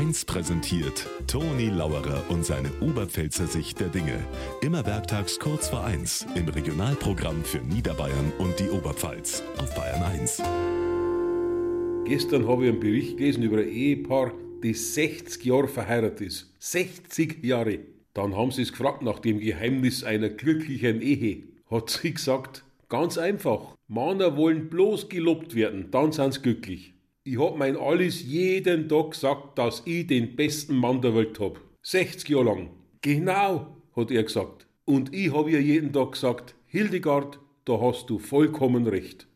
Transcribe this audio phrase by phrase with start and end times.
[0.00, 4.18] 1 präsentiert Toni Lauerer und seine Oberpfälzer Sicht der Dinge.
[4.62, 10.42] Immer werktags kurz vor 1 im Regionalprogramm für Niederbayern und die Oberpfalz auf Bayern 1.
[12.06, 14.32] Gestern habe ich einen Bericht gelesen über ein Ehepaar,
[14.62, 16.54] das 60 Jahre verheiratet ist.
[16.60, 17.80] 60 Jahre.
[18.14, 21.42] Dann haben sie es gefragt nach dem Geheimnis einer glücklichen Ehe.
[21.70, 23.76] Hat sie gesagt, ganz einfach.
[23.86, 26.94] Männer wollen bloß gelobt werden, dann sind sie glücklich.
[27.22, 31.60] Ich hab mein alles jeden Tag gesagt, dass ich den besten Mann der Welt hab.
[31.82, 32.70] 60 Jahre lang.
[33.02, 34.66] Genau, hat er gesagt.
[34.86, 39.26] Und ich hab ihr jeden Tag gesagt, Hildegard, da hast du vollkommen recht.